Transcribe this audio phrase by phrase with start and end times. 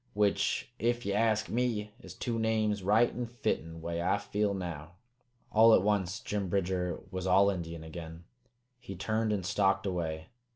[0.15, 4.93] Which, ef ye ask me, is two names right an' fitten, way I feel now."
[5.51, 8.23] All at once Jim Bridger was all Indian again.
[8.79, 10.29] He turned and stalked away.